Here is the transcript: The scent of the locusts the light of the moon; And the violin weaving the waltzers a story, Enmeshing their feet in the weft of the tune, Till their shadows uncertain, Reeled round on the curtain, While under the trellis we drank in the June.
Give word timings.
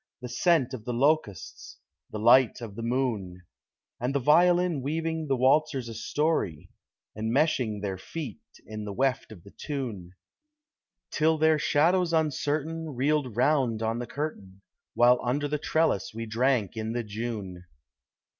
The 0.21 0.29
scent 0.29 0.73
of 0.73 0.83
the 0.83 0.95
locusts 0.95 1.77
the 2.09 2.17
light 2.17 2.59
of 2.59 2.75
the 2.75 2.81
moon; 2.81 3.43
And 3.99 4.15
the 4.15 4.19
violin 4.19 4.81
weaving 4.81 5.27
the 5.27 5.37
waltzers 5.37 5.87
a 5.87 5.93
story, 5.93 6.71
Enmeshing 7.15 7.81
their 7.81 7.99
feet 7.99 8.41
in 8.65 8.83
the 8.83 8.93
weft 8.93 9.31
of 9.31 9.43
the 9.43 9.51
tune, 9.55 10.13
Till 11.11 11.37
their 11.37 11.59
shadows 11.59 12.13
uncertain, 12.13 12.95
Reeled 12.95 13.37
round 13.37 13.83
on 13.83 13.99
the 13.99 14.07
curtain, 14.07 14.63
While 14.95 15.19
under 15.23 15.47
the 15.47 15.59
trellis 15.59 16.15
we 16.15 16.25
drank 16.25 16.75
in 16.75 16.93
the 16.93 17.03
June. 17.03 17.65